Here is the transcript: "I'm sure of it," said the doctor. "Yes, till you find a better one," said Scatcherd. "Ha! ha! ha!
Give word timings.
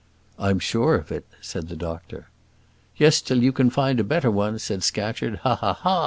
"I'm 0.39 0.57
sure 0.57 0.95
of 0.95 1.11
it," 1.11 1.27
said 1.41 1.67
the 1.67 1.75
doctor. 1.75 2.31
"Yes, 2.97 3.21
till 3.21 3.43
you 3.43 3.51
find 3.51 3.99
a 3.99 4.03
better 4.03 4.31
one," 4.31 4.57
said 4.57 4.81
Scatcherd. 4.83 5.41
"Ha! 5.43 5.55
ha! 5.57 5.73
ha! 5.75 5.99